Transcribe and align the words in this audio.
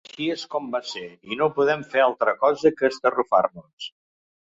Així 0.07 0.27
és 0.35 0.43
com 0.53 0.69
va 0.75 0.79
ser, 0.91 1.03
i 1.31 1.37
no 1.41 1.49
podem 1.57 1.83
fer 1.91 2.01
altra 2.05 2.33
cosa 2.45 2.73
que 2.81 2.91
estarrufar-nos. 2.95 3.91